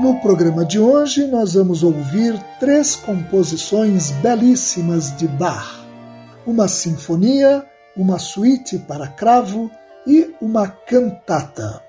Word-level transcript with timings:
No 0.00 0.18
programa 0.18 0.64
de 0.64 0.80
hoje, 0.80 1.26
nós 1.26 1.52
vamos 1.52 1.82
ouvir 1.82 2.34
três 2.58 2.96
composições 2.96 4.10
belíssimas 4.12 5.14
de 5.14 5.28
Bach: 5.28 5.84
uma 6.46 6.66
sinfonia, 6.68 7.66
uma 7.94 8.18
suíte 8.18 8.78
para 8.78 9.08
cravo 9.08 9.70
e 10.06 10.34
uma 10.40 10.66
cantata. 10.66 11.82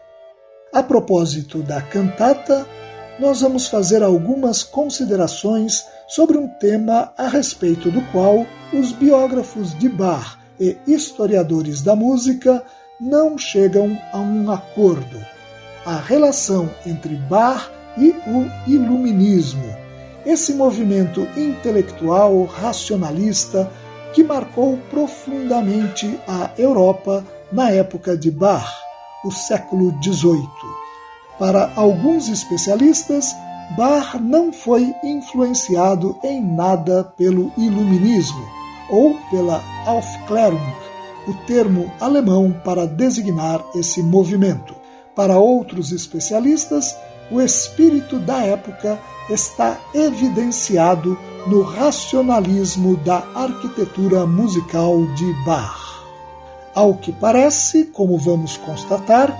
A 0.73 0.84
propósito 0.84 1.64
da 1.64 1.82
cantata, 1.82 2.67
nós 3.17 3.39
vamos 3.39 3.70
fazer 3.70 4.04
algumas 4.04 4.62
considerações 4.62 5.86
sobre 6.09 6.38
um 6.38 6.50
tema 6.50 7.14
a 7.17 7.30
respeito 7.30 7.89
do 7.89 8.02
qual 8.12 8.45
os 8.73 8.92
biógrafos 8.92 9.73
de 9.80 9.88
Bach 9.88 10.38
e 10.59 10.78
historiadores 10.86 11.82
da 11.82 11.95
música 11.95 12.62
não 13.00 13.38
chegam 13.38 13.98
a 14.12 14.17
um 14.20 14.52
acordo: 14.52 15.17
a 15.86 15.95
relação 15.95 16.70
entre 16.86 17.16
Bach 17.16 17.72
e 17.97 18.09
o 18.28 18.50
Iluminismo, 18.67 19.76
esse 20.26 20.54
movimento 20.54 21.27
intelectual 21.36 22.43
racionalista 22.45 23.71
que 24.14 24.23
marcou 24.23 24.77
profundamente 24.89 26.20
a 26.27 26.52
Europa 26.58 27.26
na 27.52 27.71
época 27.71 28.17
de 28.17 28.30
Bach, 28.30 28.70
o 29.23 29.32
século 29.32 29.93
XVIII. 30.04 30.48
Para 31.39 31.71
alguns 31.76 32.30
especialistas, 32.30 33.36
Bach 33.77 34.15
não 34.20 34.52
foi 34.52 34.94
influenciado 35.04 36.17
em 36.23 36.42
nada 36.42 37.04
pelo 37.17 37.52
Iluminismo 37.58 38.45
ou 38.89 39.17
pela 39.30 39.61
Aufklärung, 39.86 40.60
o 41.27 41.33
termo 41.45 41.92
alemão 41.99 42.52
para 42.65 42.86
designar 42.86 43.64
esse 43.76 44.04
movimento. 44.04 44.76
Para 45.15 45.38
outros 45.38 45.92
especialistas, 45.92 46.95
o 47.31 47.42
espírito 47.42 48.19
da 48.19 48.43
época 48.43 48.99
está 49.30 49.80
evidenciado 49.93 51.17
no 51.47 51.64
racionalismo 51.64 52.97
da 52.97 53.23
arquitetura 53.33 54.25
musical 54.25 55.05
de 55.15 55.33
Bach. 55.45 55.80
Ao 56.75 56.95
que 56.95 57.11
parece, 57.11 57.86
como 57.86 58.17
vamos 58.17 58.58
constatar, 58.58 59.36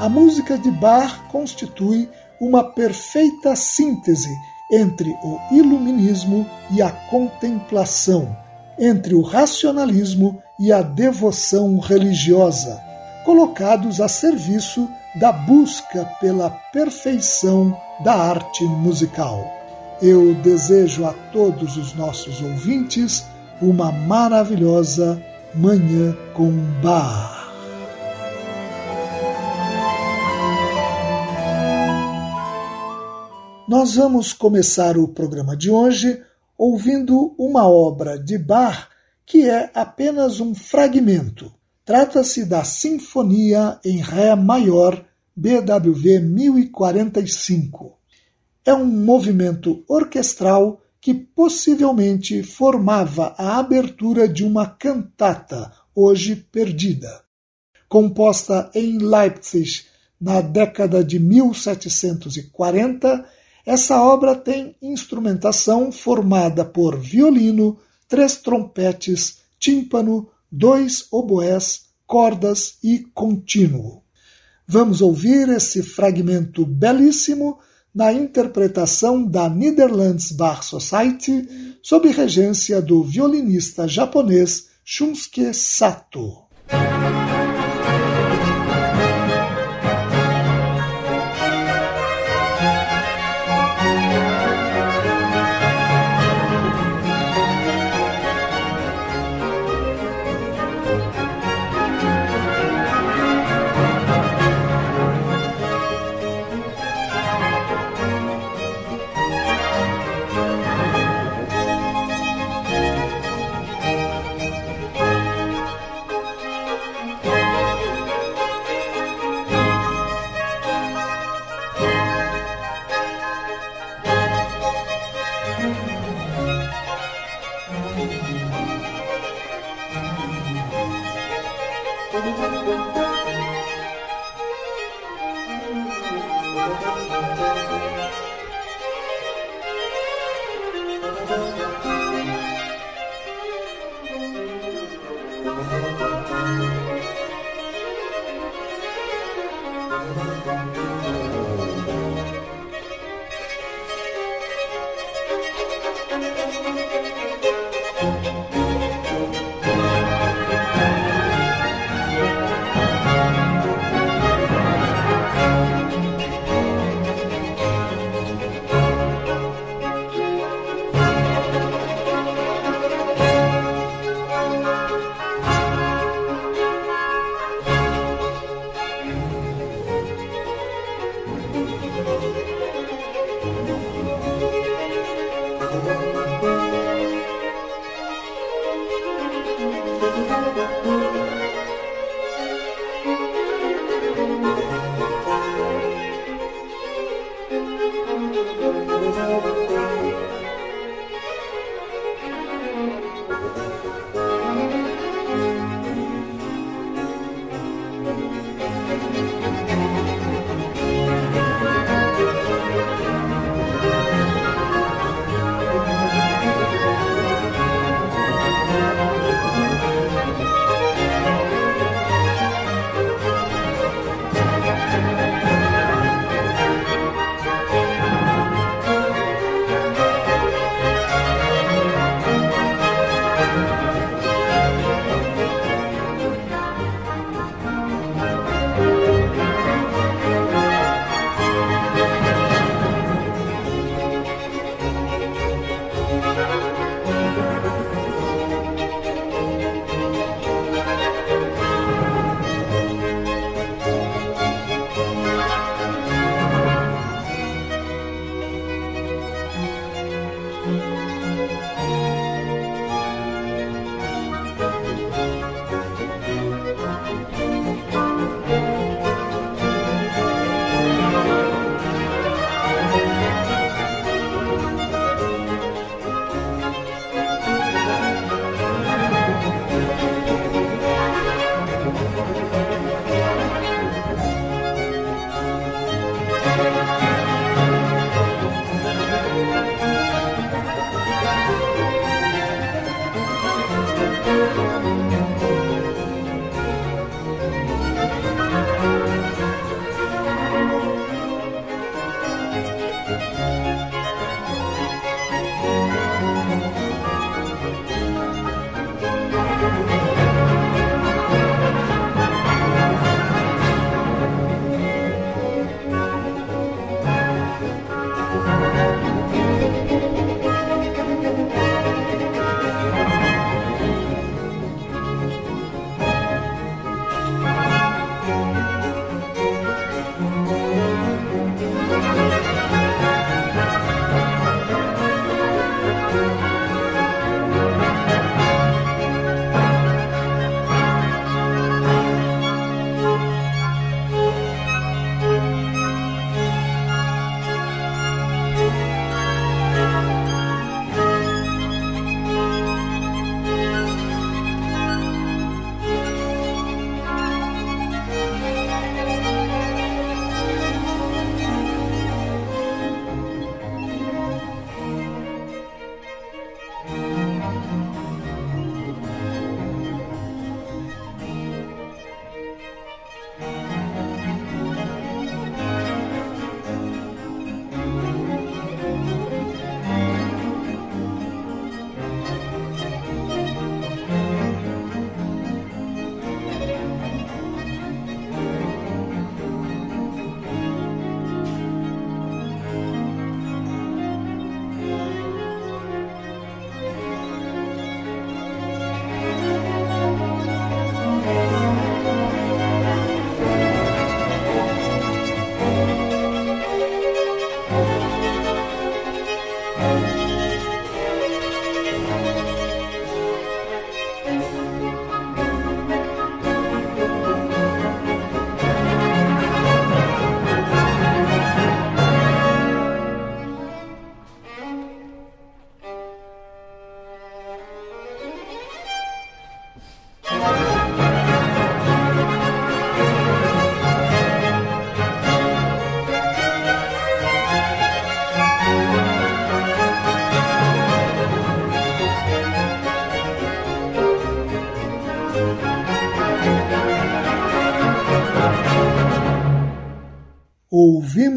a 0.00 0.08
música 0.08 0.58
de 0.58 0.70
Bach 0.70 1.20
constitui 1.30 2.08
uma 2.40 2.64
perfeita 2.64 3.54
síntese 3.54 4.30
entre 4.70 5.10
o 5.22 5.38
iluminismo 5.52 6.46
e 6.70 6.82
a 6.82 6.90
contemplação, 6.90 8.36
entre 8.78 9.14
o 9.14 9.22
racionalismo 9.22 10.42
e 10.58 10.72
a 10.72 10.82
devoção 10.82 11.78
religiosa, 11.78 12.80
colocados 13.24 14.00
a 14.00 14.08
serviço 14.08 14.88
da 15.14 15.30
busca 15.30 16.04
pela 16.20 16.50
perfeição 16.50 17.76
da 18.02 18.14
arte 18.14 18.64
musical. 18.64 19.44
Eu 20.02 20.34
desejo 20.34 21.04
a 21.04 21.12
todos 21.32 21.76
os 21.76 21.94
nossos 21.94 22.42
ouvintes 22.42 23.24
uma 23.62 23.92
maravilhosa 23.92 25.22
Manhã 25.54 26.16
com 26.34 26.50
Bar. 26.82 27.44
Nós 33.68 33.94
vamos 33.94 34.32
começar 34.32 34.98
o 34.98 35.08
programa 35.08 35.56
de 35.56 35.70
hoje 35.70 36.20
ouvindo 36.58 37.34
uma 37.38 37.68
obra 37.68 38.18
de 38.18 38.36
Bach 38.36 38.88
que 39.24 39.48
é 39.48 39.70
apenas 39.74 40.40
um 40.40 40.54
fragmento 40.54 41.50
Trata-se 41.84 42.46
da 42.46 42.64
Sinfonia 42.64 43.78
em 43.84 43.98
Ré 43.98 44.34
maior 44.34 45.04
BWV 45.36 46.20
1045. 46.20 47.98
É 48.64 48.72
um 48.72 48.86
movimento 48.86 49.84
orquestral 49.86 50.80
que 50.98 51.12
possivelmente 51.12 52.42
formava 52.42 53.34
a 53.36 53.58
abertura 53.58 54.26
de 54.26 54.42
uma 54.42 54.66
cantata, 54.66 55.70
hoje 55.94 56.34
perdida. 56.34 57.22
Composta 57.86 58.70
em 58.74 58.96
Leipzig 58.96 59.84
na 60.18 60.40
década 60.40 61.04
de 61.04 61.18
1740, 61.18 63.26
essa 63.66 64.02
obra 64.02 64.34
tem 64.34 64.74
instrumentação 64.80 65.92
formada 65.92 66.64
por 66.64 66.98
violino, 66.98 67.78
três 68.08 68.38
trompetes, 68.38 69.40
tímpano, 69.58 70.30
dois 70.56 71.06
oboés, 71.10 71.86
cordas 72.06 72.78
e 72.82 73.06
contínuo. 73.12 74.02
Vamos 74.66 75.00
ouvir 75.00 75.48
esse 75.48 75.82
fragmento 75.82 76.64
belíssimo 76.64 77.58
na 77.94 78.12
interpretação 78.12 79.24
da 79.24 79.48
Netherlands 79.48 80.30
Bar 80.30 80.62
Society 80.62 81.76
sob 81.82 82.08
regência 82.08 82.80
do 82.80 83.02
violinista 83.02 83.86
japonês 83.88 84.68
Shunsuke 84.84 85.52
Sato. 85.52 86.43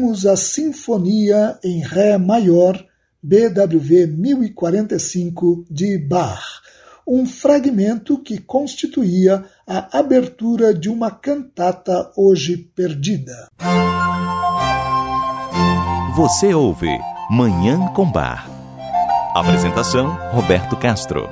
Ouvimos 0.08 0.26
a 0.26 0.36
Sinfonia 0.36 1.58
em 1.62 1.80
Ré 1.80 2.16
maior, 2.16 2.82
BWV 3.22 4.06
1045 4.06 5.66
de 5.70 5.98
Bach, 5.98 6.42
um 7.06 7.26
fragmento 7.26 8.18
que 8.18 8.38
constituía 8.38 9.44
a 9.66 9.98
abertura 9.98 10.72
de 10.72 10.88
uma 10.88 11.10
cantata 11.10 12.10
hoje 12.16 12.56
perdida. 12.56 13.48
Você 16.16 16.54
ouve 16.54 16.88
Manhã 17.30 17.88
com 17.94 18.10
Bar. 18.10 18.48
Apresentação 19.34 20.16
Roberto 20.32 20.76
Castro. 20.76 21.28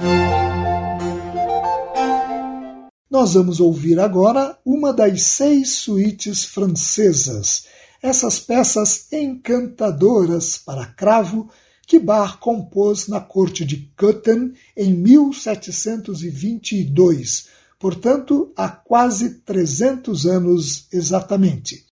Nós 3.11 3.33
vamos 3.33 3.61
ouvir 3.61 3.99
agora 3.99 4.59
uma 4.65 4.93
das 4.93 5.23
seis 5.23 5.71
suítes 5.71 6.45
francesas, 6.45 7.65
essas 8.03 8.39
peças 8.39 9.11
encantadoras 9.13 10.59
para 10.59 10.87
cravo 10.87 11.49
que 11.87 11.99
Bach 11.99 12.37
compôs 12.39 13.07
na 13.07 13.21
corte 13.21 13.65
de 13.65 13.91
Köthen 13.97 14.53
em 14.77 14.93
1722, 14.93 17.47
portanto, 17.79 18.53
há 18.57 18.69
quase 18.69 19.37
300 19.41 20.27
anos 20.27 20.87
exatamente. 20.93 21.87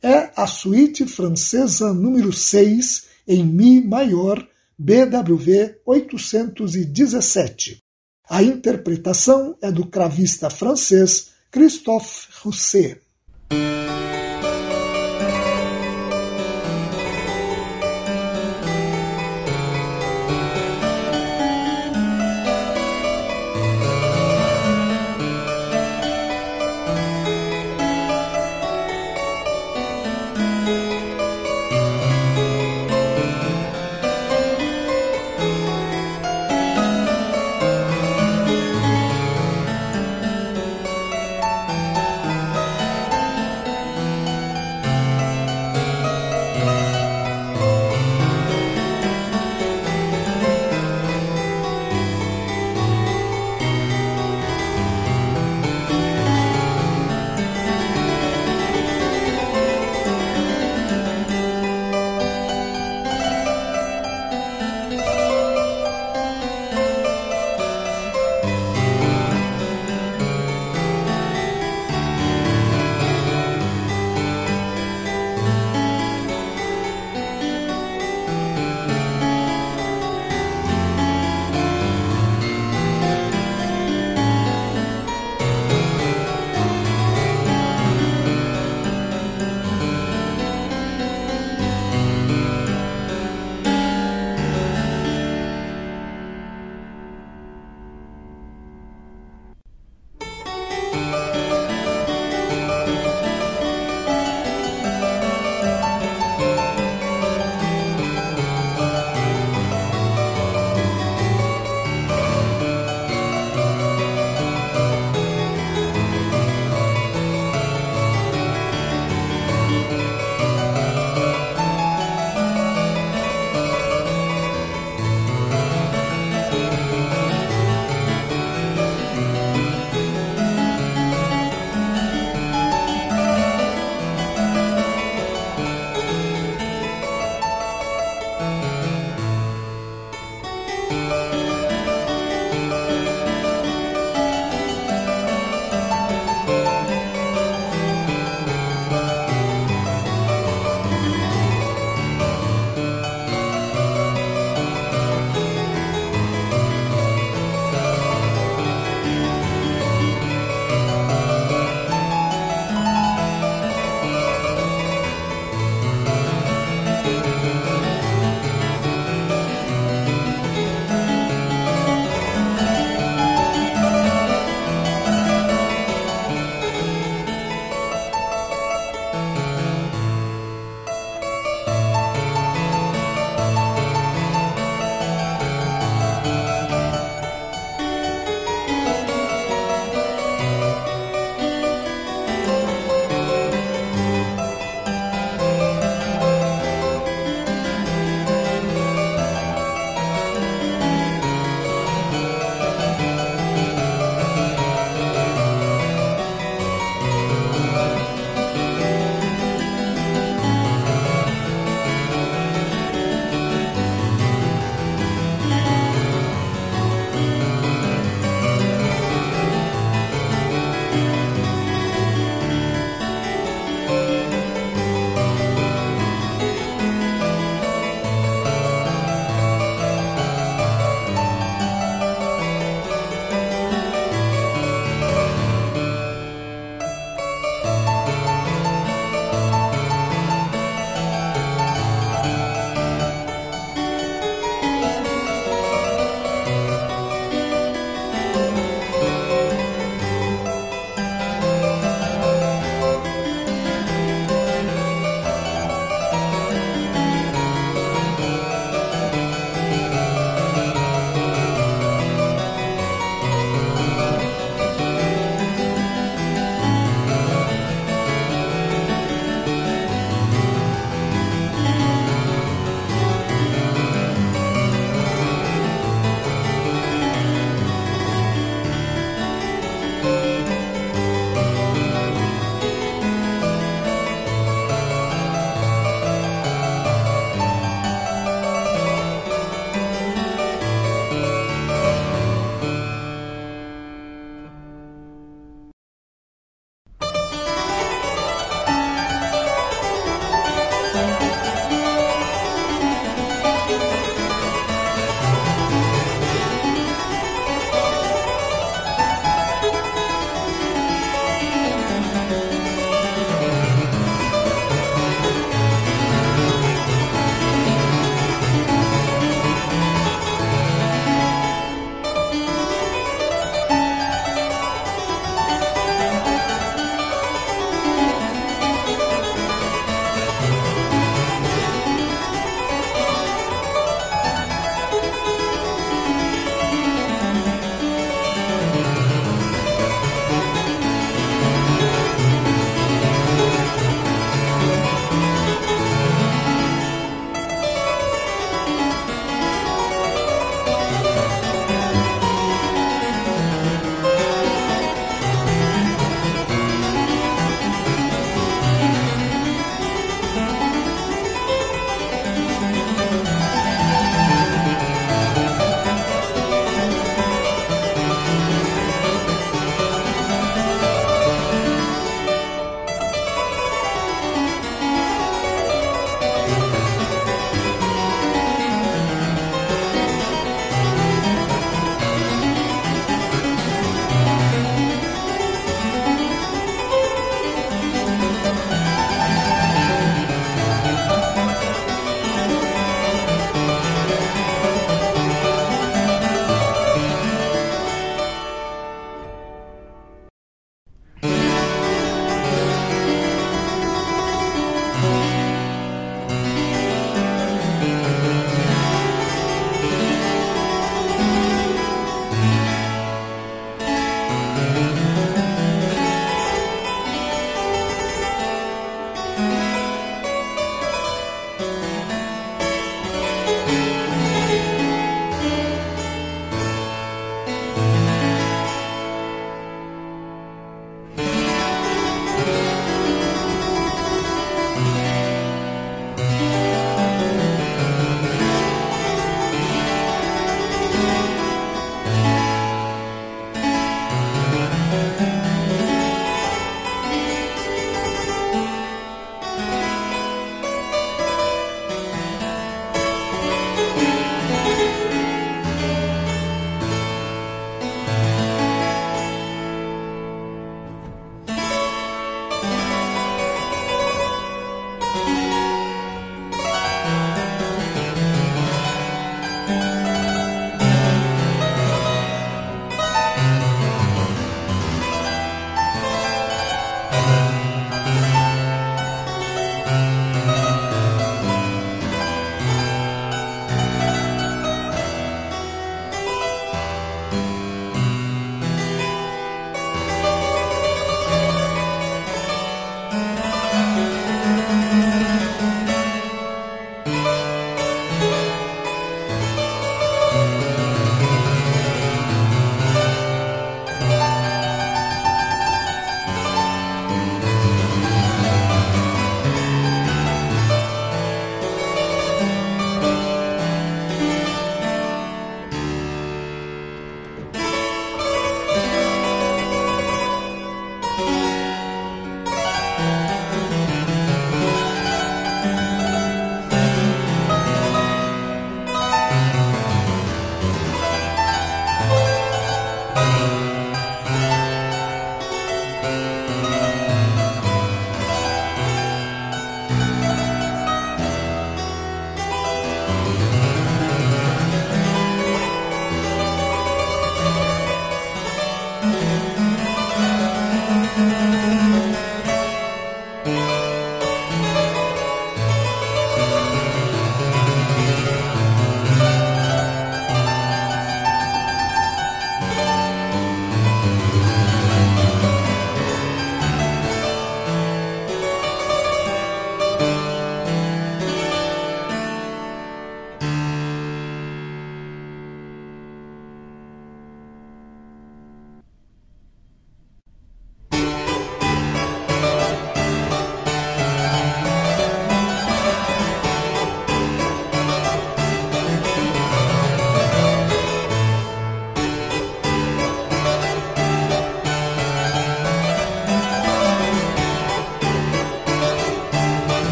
É 0.00 0.30
a 0.36 0.46
suíte 0.46 1.04
francesa 1.06 1.92
número 1.92 2.32
6 2.32 3.06
em 3.26 3.44
Mi 3.44 3.84
maior, 3.84 4.48
BWV 4.78 5.80
817. 5.84 7.82
A 8.28 8.40
interpretação 8.42 9.56
é 9.60 9.70
do 9.70 9.86
cravista 9.86 10.48
francês 10.48 11.32
Christophe 11.50 12.28
Rousset. 12.42 13.02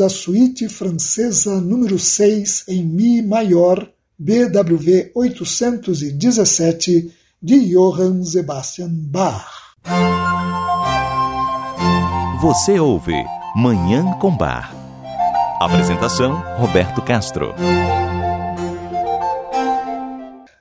Ouvimos 0.00 0.02
a 0.02 0.08
suíte 0.08 0.68
francesa 0.68 1.60
número 1.60 1.98
6 1.98 2.64
em 2.68 2.84
Mi 2.84 3.20
maior, 3.22 3.88
BWV 4.18 5.12
817, 5.14 7.12
de 7.42 7.70
Johann 7.70 8.24
Sebastian 8.24 8.90
Bach. 8.90 9.46
Você 12.40 12.80
ouve 12.80 13.14
Manhã 13.54 14.12
com 14.18 14.34
Bar. 14.36 14.74
Apresentação: 15.60 16.42
Roberto 16.56 17.02
Castro. 17.02 17.54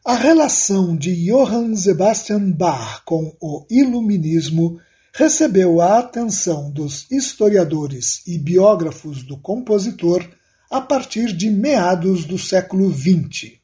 A 0.06 0.16
relação 0.16 0.96
de 0.96 1.16
Johann 1.26 1.76
Sebastian 1.76 2.52
Bach 2.52 3.02
com 3.06 3.34
o 3.40 3.66
Iluminismo 3.70 4.80
recebeu 5.14 5.82
a 5.82 6.00
atenção 6.00 6.72
dos 6.72 7.10
historiadores 7.10 8.26
e 8.28 8.38
biógrafos 8.38 9.24
do 9.24 9.38
compositor 9.38 10.28
a 10.70 10.80
partir 10.80 11.34
de 11.34 11.50
meados 11.50 12.26
do 12.26 12.38
século 12.38 12.94
XX. 12.94 13.60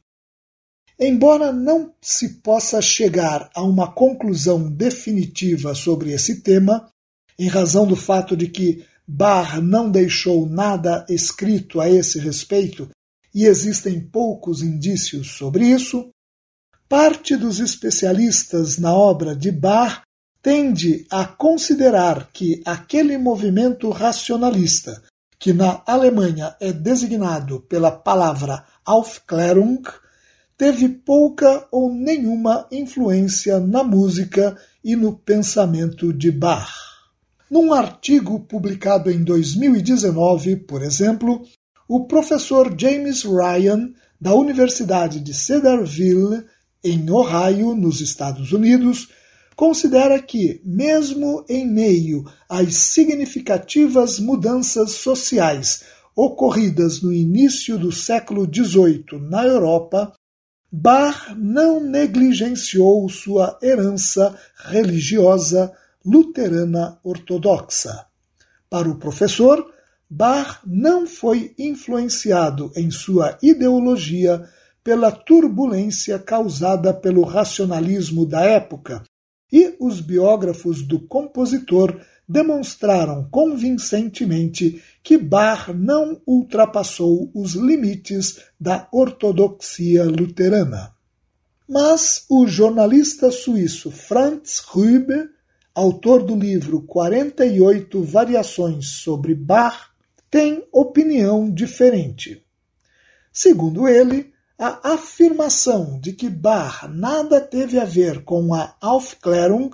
Embora 1.00 1.52
não 1.52 1.94
se 2.02 2.42
possa 2.42 2.82
chegar 2.82 3.50
a 3.54 3.62
uma 3.62 3.92
conclusão 3.92 4.72
definitiva 4.72 5.76
sobre 5.76 6.12
esse 6.12 6.42
tema, 6.42 6.90
em 7.38 7.48
razão 7.48 7.86
do 7.86 7.96
fato 7.96 8.36
de 8.36 8.48
que 8.48 8.86
Bach 9.08 9.62
não 9.62 9.92
deixou 9.92 10.48
nada 10.48 11.06
escrito 11.10 11.80
a 11.80 11.90
esse 11.90 12.18
respeito 12.18 12.90
e 13.34 13.46
existem 13.46 14.00
poucos 14.00 14.62
indícios 14.62 15.32
sobre 15.32 15.68
isso, 15.68 16.10
parte 16.88 17.36
dos 17.36 17.60
especialistas 17.60 18.78
na 18.78 18.94
obra 18.94 19.36
de 19.36 19.52
Bach 19.52 20.02
tende 20.46 21.08
a 21.10 21.26
considerar 21.26 22.30
que 22.32 22.62
aquele 22.64 23.18
movimento 23.18 23.90
racionalista, 23.90 25.02
que 25.40 25.52
na 25.52 25.82
Alemanha 25.88 26.56
é 26.60 26.72
designado 26.72 27.62
pela 27.62 27.90
palavra 27.90 28.64
Aufklärung, 28.86 29.82
teve 30.56 30.88
pouca 30.88 31.68
ou 31.72 31.92
nenhuma 31.92 32.68
influência 32.72 33.60
na 33.60 33.84
música 33.84 34.56
e 34.84 34.96
no 34.96 35.18
pensamento 35.18 36.14
de 36.14 36.32
Bach. 36.32 36.70
Num 37.50 37.74
artigo 37.74 38.40
publicado 38.42 39.10
em 39.10 39.24
2019, 39.24 40.58
por 40.58 40.84
exemplo, 40.84 41.42
o 41.88 42.06
professor 42.06 42.72
James 42.78 43.24
Ryan, 43.24 43.90
da 44.22 44.36
Universidade 44.36 45.22
de 45.22 45.34
Cedarville, 45.34 46.46
em 46.84 47.10
Ohio, 47.10 47.74
nos 47.74 48.00
Estados 48.00 48.52
Unidos, 48.52 49.10
considera 49.56 50.22
que, 50.22 50.62
mesmo 50.64 51.46
em 51.48 51.66
meio 51.66 52.26
às 52.50 52.76
significativas 52.76 54.20
mudanças 54.20 54.92
sociais 54.92 55.84
ocorridas 56.16 57.02
no 57.02 57.14
início 57.14 57.78
do 57.78 57.92
século 57.92 58.46
XVIII 58.46 59.20
na 59.22 59.46
Europa, 59.46 60.14
Bach 60.72 61.34
não 61.38 61.80
negligenciou 61.80 63.08
sua 63.10 63.58
herança 63.62 64.38
religiosa 64.56 65.72
luterana 66.06 67.00
ortodoxa. 67.04 68.06
Para 68.70 68.90
o 68.90 68.98
professor, 68.98 69.66
Bach 70.10 70.60
não 70.66 71.08
foi 71.08 71.54
influenciado 71.58 72.72
em 72.76 72.92
sua 72.92 73.38
ideologia 73.42 74.48
pela 74.84 75.12
turbulência 75.12 76.20
causada 76.20 76.94
pelo 76.94 77.24
racionalismo 77.24 78.26
da 78.26 78.42
época, 78.42 79.04
e 79.52 79.76
os 79.80 80.02
biógrafos 80.02 80.82
do 80.82 81.00
compositor 81.00 82.00
demonstraram 82.28 83.28
convincentemente 83.30 84.82
que 85.04 85.18
Bach 85.18 85.70
não 85.70 86.22
ultrapassou 86.26 87.30
os 87.34 87.54
limites 87.54 88.40
da 88.60 88.88
ortodoxia 88.92 90.06
luterana. 90.06 90.94
Mas 91.68 92.26
o 92.30 92.48
jornalista 92.48 93.32
suíço 93.32 93.92
Franz 93.92 94.60
Rübe, 94.60 95.30
autor 95.74 96.24
do 96.24 96.36
livro 96.36 96.82
48 96.82 98.04
Variações 98.04 98.88
sobre 98.88 99.34
Bach, 99.34 99.90
tem 100.30 100.64
opinião 100.72 101.52
diferente. 101.52 102.44
Segundo 103.32 103.88
ele, 103.88 104.34
a 104.58 104.94
afirmação 104.94 106.00
de 106.00 106.14
que 106.14 106.30
Bach 106.30 106.88
nada 106.90 107.42
teve 107.42 107.80
a 107.80 107.86
ver 107.86 108.24
com 108.24 108.54
a 108.54 108.76
Aufklärung 108.82 109.72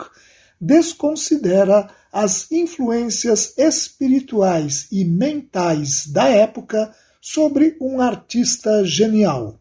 desconsidera 0.60 1.90
as 2.12 2.52
influências 2.52 3.54
espirituais 3.58 4.88
e 4.92 5.06
mentais 5.06 6.08
da 6.08 6.28
época 6.28 6.94
sobre 7.22 7.78
um 7.80 8.02
artista 8.02 8.84
genial. 8.84 9.60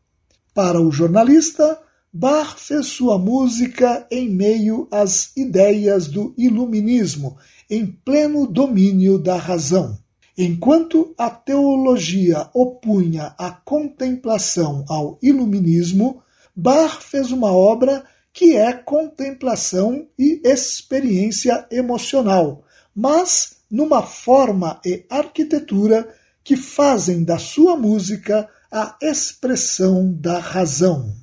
Para 0.55 0.81
o 0.81 0.91
jornalista, 0.91 1.79
Bach 2.13 2.59
fez 2.59 2.87
sua 2.87 3.19
música 3.19 4.07
em 4.11 4.29
meio 4.29 4.89
às 4.91 5.37
ideias 5.37 6.09
do 6.09 6.35
iluminismo, 6.37 7.37
em 7.69 7.87
pleno 7.87 8.47
domínio 8.47 9.19
da 9.19 9.37
razão. 9.37 9.97
Enquanto 10.43 11.15
a 11.19 11.29
teologia 11.29 12.49
opunha 12.55 13.35
a 13.37 13.51
contemplação 13.51 14.87
ao 14.89 15.19
iluminismo, 15.21 16.23
Bach 16.57 17.03
fez 17.03 17.31
uma 17.31 17.53
obra 17.53 18.03
que 18.33 18.57
é 18.57 18.73
contemplação 18.73 20.09
e 20.19 20.41
experiência 20.43 21.67
emocional, 21.71 22.65
mas 22.97 23.57
numa 23.71 24.01
forma 24.03 24.81
e 24.83 25.05
arquitetura 25.11 26.09
que 26.43 26.57
fazem 26.57 27.23
da 27.23 27.37
sua 27.37 27.77
música 27.77 28.49
a 28.73 28.97
expressão 29.03 30.11
da 30.11 30.39
razão. 30.39 31.15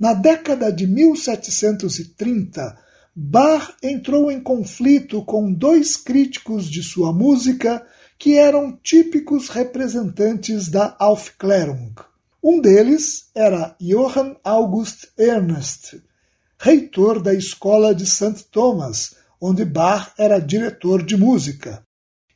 Na 0.00 0.14
década 0.14 0.72
de 0.72 0.86
1730, 0.86 2.78
Bach 3.14 3.74
entrou 3.82 4.30
em 4.30 4.40
conflito 4.40 5.22
com 5.22 5.52
dois 5.52 5.98
críticos 5.98 6.64
de 6.64 6.82
sua 6.82 7.12
música 7.12 7.86
que 8.24 8.38
eram 8.38 8.72
típicos 8.82 9.50
representantes 9.50 10.70
da 10.70 10.96
Aufklärung. 10.98 11.92
Um 12.42 12.58
deles 12.58 13.28
era 13.34 13.76
Johann 13.78 14.36
August 14.42 15.08
Ernst, 15.18 16.00
reitor 16.58 17.20
da 17.20 17.34
escola 17.34 17.94
de 17.94 18.06
St. 18.06 18.46
Thomas, 18.50 19.14
onde 19.38 19.62
Bach 19.66 20.14
era 20.16 20.38
diretor 20.38 21.02
de 21.02 21.18
música. 21.18 21.84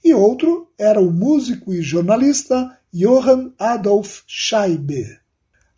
E 0.05 0.13
outro 0.13 0.71
era 0.79 1.01
o 1.01 1.11
músico 1.11 1.73
e 1.73 1.81
jornalista 1.81 2.79
Johann 2.93 3.55
Adolf 3.59 4.25
Scheibe. 4.27 5.07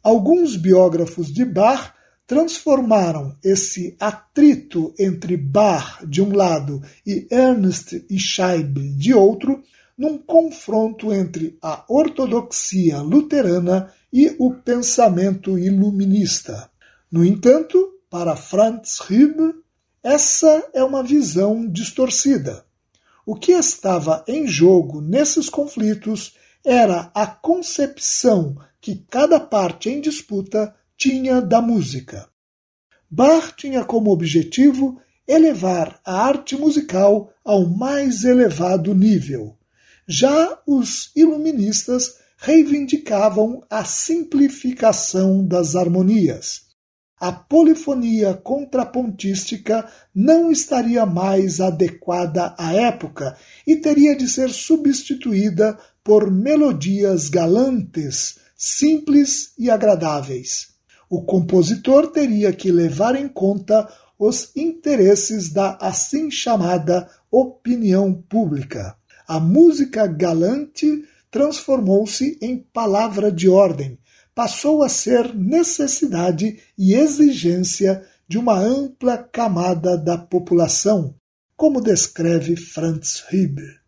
Alguns 0.02 0.56
biógrafos 0.56 1.32
de 1.32 1.44
Bach 1.44 1.94
transformaram 2.26 3.36
esse 3.44 3.94
atrito 4.00 4.92
entre 4.98 5.36
Bach 5.36 6.04
de 6.04 6.20
um 6.20 6.34
lado 6.34 6.82
e 7.06 7.28
Ernst 7.30 7.92
e 8.10 8.18
Scheibe 8.18 8.88
de 8.94 9.14
outro 9.14 9.62
num 10.00 10.16
confronto 10.16 11.12
entre 11.12 11.58
a 11.60 11.84
ortodoxia 11.86 13.02
luterana 13.02 13.92
e 14.10 14.34
o 14.38 14.54
pensamento 14.54 15.58
iluminista. 15.58 16.70
No 17.12 17.22
entanto, 17.22 17.98
para 18.08 18.34
Franz 18.34 18.98
Rübe, 18.98 19.56
essa 20.02 20.70
é 20.72 20.82
uma 20.82 21.02
visão 21.02 21.68
distorcida. 21.68 22.64
O 23.26 23.36
que 23.36 23.52
estava 23.52 24.24
em 24.26 24.46
jogo 24.46 25.02
nesses 25.02 25.50
conflitos 25.50 26.34
era 26.64 27.10
a 27.14 27.26
concepção 27.26 28.56
que 28.80 29.04
cada 29.10 29.38
parte 29.38 29.90
em 29.90 30.00
disputa 30.00 30.74
tinha 30.96 31.42
da 31.42 31.60
música. 31.60 32.26
Bach 33.10 33.52
tinha 33.54 33.84
como 33.84 34.10
objetivo 34.10 34.98
elevar 35.28 36.00
a 36.06 36.22
arte 36.22 36.56
musical 36.56 37.30
ao 37.44 37.66
mais 37.66 38.24
elevado 38.24 38.94
nível, 38.94 39.59
já 40.12 40.58
os 40.66 41.12
iluministas 41.14 42.16
reivindicavam 42.36 43.62
a 43.70 43.84
simplificação 43.84 45.46
das 45.46 45.76
harmonias. 45.76 46.62
A 47.20 47.30
polifonia 47.30 48.34
contrapontística 48.34 49.88
não 50.12 50.50
estaria 50.50 51.06
mais 51.06 51.60
adequada 51.60 52.56
à 52.58 52.74
época 52.74 53.36
e 53.64 53.76
teria 53.76 54.16
de 54.16 54.26
ser 54.26 54.50
substituída 54.50 55.78
por 56.02 56.28
melodias 56.28 57.28
galantes, 57.28 58.36
simples 58.56 59.52
e 59.56 59.70
agradáveis. 59.70 60.70
O 61.08 61.22
compositor 61.22 62.08
teria 62.08 62.52
que 62.52 62.72
levar 62.72 63.14
em 63.14 63.28
conta 63.28 63.88
os 64.18 64.50
interesses 64.56 65.52
da 65.52 65.78
assim 65.80 66.32
chamada 66.32 67.08
opinião 67.30 68.12
pública 68.12 68.98
a 69.30 69.38
música 69.38 70.08
galante 70.08 71.04
transformou-se 71.30 72.36
em 72.42 72.58
palavra 72.58 73.30
de 73.30 73.48
ordem, 73.48 73.96
passou 74.34 74.82
a 74.82 74.88
ser 74.88 75.32
necessidade 75.36 76.58
e 76.76 76.94
exigência 76.94 78.04
de 78.26 78.36
uma 78.36 78.58
ampla 78.58 79.16
camada 79.16 79.96
da 79.96 80.18
população, 80.18 81.14
como 81.56 81.80
descreve 81.80 82.56
Franz 82.56 83.22
Hübbe. 83.32 83.78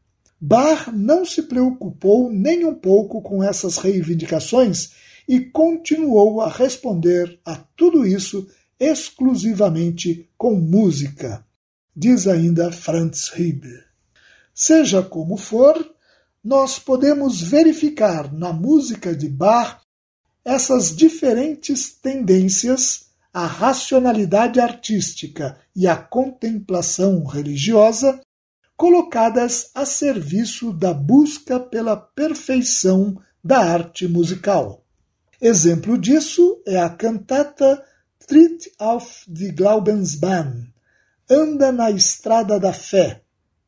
Bach 0.41 0.93
não 0.95 1.25
se 1.25 1.43
preocupou 1.43 2.31
nem 2.31 2.65
um 2.65 2.75
pouco 2.77 3.21
com 3.21 3.43
essas 3.43 3.79
reivindicações 3.79 4.91
e 5.29 5.41
continuou 5.41 6.41
a 6.41 6.49
responder 6.49 7.41
a 7.45 7.57
tudo 7.57 8.07
isso 8.07 8.47
exclusivamente 8.79 10.31
com 10.39 10.55
música. 10.55 11.45
Diz 11.97 12.29
ainda 12.29 12.71
Franz 12.71 13.33
Hübbe. 13.37 13.92
Seja 14.65 15.03
como 15.03 15.37
for, 15.37 15.75
nós 16.45 16.79
podemos 16.79 17.43
verificar 17.43 18.33
na 18.33 18.53
música 18.53 19.13
de 19.13 19.29
Bach 19.29 19.81
essas 20.45 20.95
diferentes 20.95 21.91
tendências 21.91 23.07
à 23.35 23.45
racionalidade 23.45 24.61
artística 24.61 25.59
e 25.75 25.89
à 25.89 25.97
contemplação 25.97 27.25
religiosa 27.25 28.21
colocadas 28.77 29.69
a 29.75 29.85
serviço 29.85 30.73
da 30.73 30.95
busca 30.95 31.59
pela 31.59 31.97
perfeição 31.97 33.21
da 33.43 33.59
arte 33.59 34.07
musical. 34.07 34.85
Exemplo 35.41 35.99
disso 35.99 36.63
é 36.65 36.79
a 36.79 36.89
cantata 36.89 37.85
Tritt 38.29 38.71
auf 38.79 39.25
die 39.27 39.51
Glaubensbahn, 39.51 40.73
Anda 41.29 41.73
na 41.73 41.91
Estrada 41.91 42.61
da 42.61 42.73
Fé, 42.73 43.23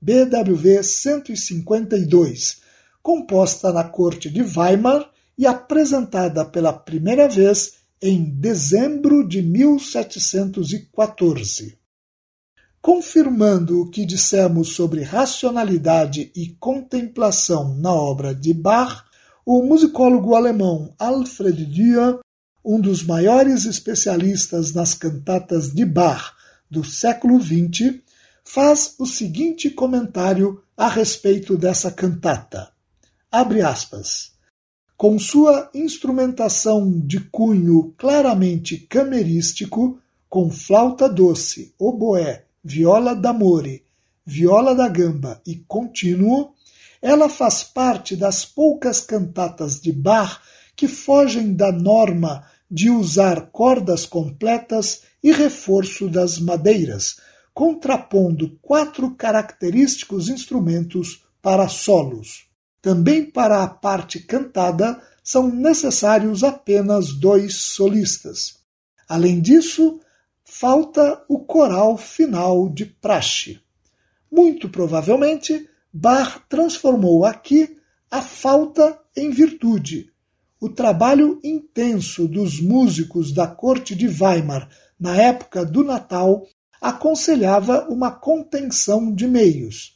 BWV 0.04 0.84
152, 0.84 2.58
composta 3.02 3.72
na 3.72 3.84
corte 3.84 4.28
de 4.28 4.42
Weimar 4.42 5.10
e 5.38 5.46
apresentada 5.46 6.44
pela 6.44 6.74
primeira 6.74 7.26
vez 7.26 7.76
em 8.02 8.22
dezembro 8.22 9.26
de 9.26 9.40
1714. 9.40 11.78
Confirmando 12.82 13.80
o 13.80 13.88
que 13.88 14.04
dissemos 14.04 14.74
sobre 14.74 15.00
racionalidade 15.00 16.30
e 16.36 16.48
contemplação 16.60 17.74
na 17.74 17.90
obra 17.90 18.34
de 18.34 18.52
Bach, 18.52 19.06
o 19.46 19.62
musicólogo 19.62 20.34
alemão 20.34 20.94
Alfred 20.98 21.64
Dürer, 21.64 22.18
um 22.62 22.78
dos 22.78 23.02
maiores 23.02 23.64
especialistas 23.64 24.74
nas 24.74 24.92
cantatas 24.92 25.72
de 25.72 25.86
Bach 25.86 26.34
do 26.70 26.84
século 26.84 27.40
XX, 27.40 28.03
faz 28.44 28.94
o 28.98 29.06
seguinte 29.06 29.70
comentário 29.70 30.62
a 30.76 30.88
respeito 30.88 31.56
dessa 31.56 31.90
cantata. 31.90 32.70
Abre 33.30 33.62
aspas. 33.62 34.32
Com 34.96 35.18
sua 35.18 35.70
instrumentação 35.74 37.00
de 37.00 37.18
cunho 37.18 37.94
claramente 37.96 38.78
camerístico, 38.78 39.98
com 40.28 40.50
flauta 40.50 41.08
doce, 41.08 41.74
oboé, 41.78 42.44
viola 42.62 43.14
d'amore, 43.14 43.84
viola 44.24 44.74
da 44.74 44.88
gamba 44.88 45.40
e 45.46 45.56
contínuo, 45.56 46.52
ela 47.02 47.28
faz 47.28 47.62
parte 47.62 48.16
das 48.16 48.44
poucas 48.44 49.00
cantatas 49.00 49.80
de 49.80 49.92
Bach 49.92 50.40
que 50.76 50.88
fogem 50.88 51.54
da 51.54 51.70
norma 51.70 52.46
de 52.70 52.88
usar 52.90 53.50
cordas 53.52 54.06
completas 54.06 55.02
e 55.22 55.32
reforço 55.32 56.08
das 56.08 56.38
madeiras, 56.38 57.16
contrapondo 57.54 58.58
quatro 58.60 59.14
característicos 59.14 60.28
instrumentos 60.28 61.24
para 61.40 61.68
solos. 61.68 62.46
Também 62.82 63.24
para 63.24 63.62
a 63.62 63.68
parte 63.68 64.18
cantada 64.18 65.00
são 65.22 65.48
necessários 65.48 66.42
apenas 66.42 67.12
dois 67.12 67.54
solistas. 67.54 68.58
Além 69.08 69.40
disso, 69.40 70.00
falta 70.42 71.24
o 71.28 71.38
coral 71.38 71.96
final 71.96 72.68
de 72.68 72.84
praxe. 72.84 73.60
Muito 74.30 74.68
provavelmente, 74.68 75.68
Bach 75.92 76.40
transformou 76.48 77.24
aqui 77.24 77.78
a 78.10 78.20
falta 78.20 78.98
em 79.16 79.30
virtude. 79.30 80.10
O 80.60 80.68
trabalho 80.68 81.38
intenso 81.44 82.26
dos 82.26 82.60
músicos 82.60 83.32
da 83.32 83.46
corte 83.46 83.94
de 83.94 84.08
Weimar 84.08 84.68
na 84.98 85.16
época 85.16 85.64
do 85.64 85.84
Natal 85.84 86.46
aconselhava 86.84 87.86
uma 87.88 88.10
contenção 88.10 89.12
de 89.12 89.26
meios 89.26 89.94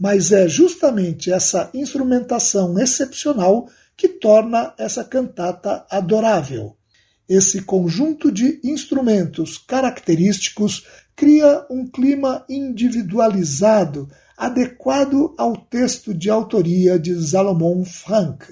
mas 0.00 0.32
é 0.32 0.48
justamente 0.48 1.30
essa 1.30 1.68
instrumentação 1.74 2.78
excepcional 2.78 3.68
que 3.94 4.08
torna 4.08 4.72
essa 4.78 5.04
cantata 5.04 5.84
adorável. 5.90 6.74
Esse 7.28 7.60
conjunto 7.60 8.32
de 8.32 8.58
instrumentos 8.64 9.58
característicos 9.58 10.86
cria 11.14 11.66
um 11.68 11.86
clima 11.86 12.46
individualizado, 12.48 14.08
adequado 14.38 15.34
ao 15.36 15.54
texto 15.54 16.14
de 16.14 16.30
autoria 16.30 16.98
de 16.98 17.14
Salomon 17.22 17.84
Frank. 17.84 18.46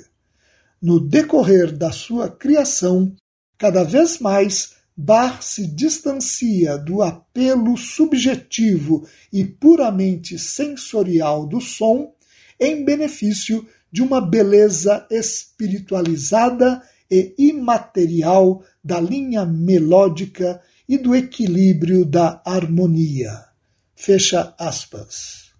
No 0.82 1.00
decorrer 1.00 1.72
da 1.74 1.90
sua 1.90 2.28
criação, 2.28 3.16
cada 3.56 3.84
vez 3.84 4.18
mais 4.18 4.74
Bach 5.00 5.40
se 5.44 5.64
distancia 5.64 6.76
do 6.76 7.02
apelo 7.02 7.76
subjetivo 7.76 9.06
e 9.32 9.44
puramente 9.44 10.36
sensorial 10.36 11.46
do 11.46 11.60
som 11.60 12.12
em 12.58 12.84
benefício 12.84 13.64
de 13.92 14.02
uma 14.02 14.20
beleza 14.20 15.06
espiritualizada 15.08 16.82
e 17.08 17.32
imaterial 17.38 18.64
da 18.82 18.98
linha 19.00 19.46
melódica 19.46 20.60
e 20.88 20.98
do 20.98 21.14
equilíbrio 21.14 22.04
da 22.04 22.42
harmonia. 22.44 23.44
Fecha 23.94 24.52
aspas. 24.58 25.52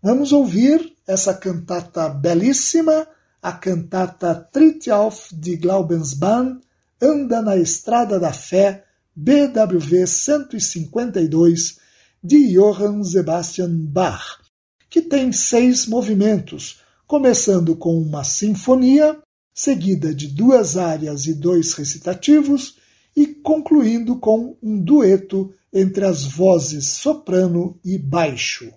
Vamos 0.00 0.30
ouvir 0.30 0.94
essa 1.08 1.34
cantata 1.34 2.08
belíssima, 2.08 3.08
a 3.42 3.50
cantata 3.50 4.32
Tritt 4.36 4.88
auf 4.92 5.28
die 5.32 5.56
Glaubensbahn, 5.56 6.60
Anda 7.00 7.42
na 7.42 7.56
Estrada 7.56 8.18
da 8.18 8.32
Fé, 8.32 8.84
BWV 9.14 10.06
152, 10.06 11.78
de 12.22 12.54
Johann 12.54 13.04
Sebastian 13.04 13.70
Bach, 13.70 14.40
que 14.88 15.02
tem 15.02 15.30
seis 15.30 15.86
movimentos, 15.86 16.80
começando 17.06 17.76
com 17.76 18.00
uma 18.00 18.24
sinfonia, 18.24 19.18
seguida 19.54 20.14
de 20.14 20.28
duas 20.28 20.76
áreas 20.76 21.26
e 21.26 21.34
dois 21.34 21.74
recitativos, 21.74 22.76
e 23.14 23.26
concluindo 23.26 24.18
com 24.18 24.56
um 24.62 24.78
dueto 24.78 25.52
entre 25.72 26.04
as 26.04 26.24
vozes 26.24 26.88
soprano 26.88 27.78
e 27.84 27.98
baixo. 27.98 28.72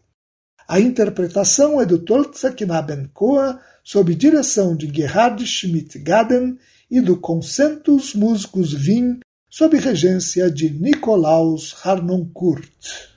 A 0.68 0.80
interpretação 0.80 1.82
é 1.82 1.86
do 1.86 2.00
Tolza 2.00 2.52
Knabenchor, 2.52 3.60
sob 3.84 4.14
direção 4.14 4.76
de 4.76 4.88
Gerhard 4.94 5.46
Schmidt-Gaden 5.46 6.58
e 6.90 7.02
do 7.02 7.18
Concentus 7.18 8.14
Musicus 8.14 8.74
Wien, 8.74 9.20
sob 9.50 9.78
regência 9.78 10.50
de 10.50 10.70
Nicolaus 10.70 11.76
Harnoncourt. 11.84 13.10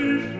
dich 0.00 0.39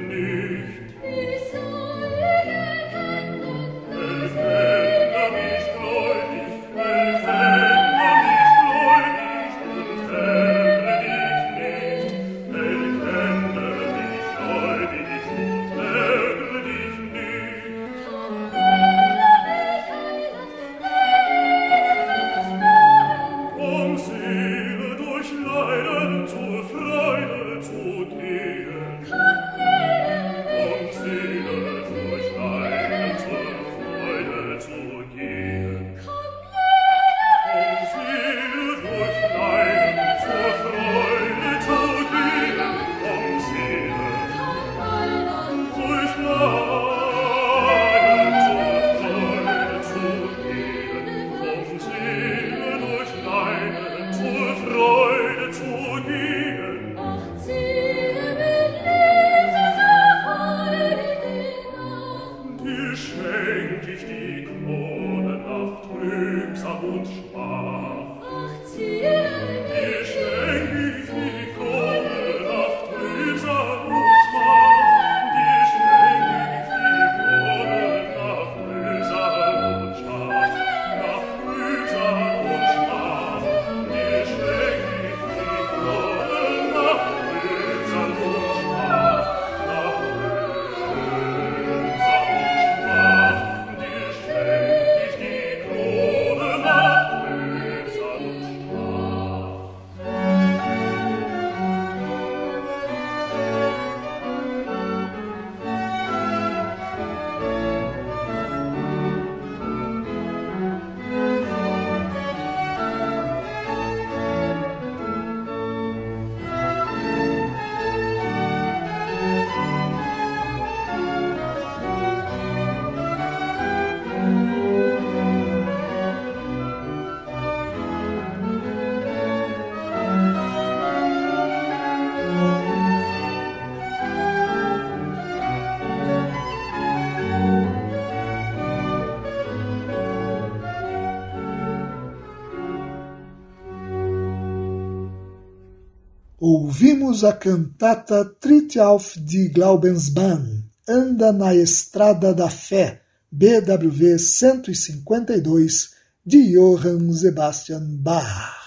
ouvimos 146.60 147.24
a 147.24 147.32
cantata 147.32 148.22
Tritt 148.38 148.78
auf 148.78 149.18
die 149.18 149.48
Glaubensbahn, 149.48 150.62
Anda 150.86 151.32
na 151.32 151.54
Estrada 151.54 152.34
da 152.34 152.50
Fé, 152.50 153.00
BWV 153.32 154.18
152, 154.18 155.92
de 156.24 156.52
Johann 156.52 157.10
Sebastian 157.14 157.96
Bach. 158.02 158.58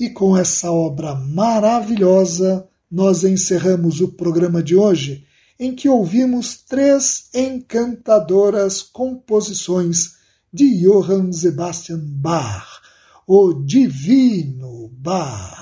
E 0.00 0.08
com 0.08 0.34
essa 0.34 0.72
obra 0.72 1.14
maravilhosa, 1.14 2.66
nós 2.90 3.22
encerramos 3.22 4.00
o 4.00 4.08
programa 4.08 4.62
de 4.62 4.74
hoje, 4.74 5.26
em 5.60 5.74
que 5.74 5.90
ouvimos 5.90 6.56
três 6.56 7.28
encantadoras 7.34 8.80
composições 8.80 10.14
de 10.50 10.80
Johann 10.80 11.34
Sebastian 11.34 12.00
Bach, 12.02 12.80
o 13.26 13.52
Divino 13.52 14.88
Bach. 14.88 15.61